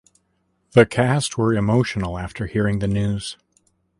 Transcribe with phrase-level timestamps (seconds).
[0.71, 3.37] The cast were emotional after hearing the news.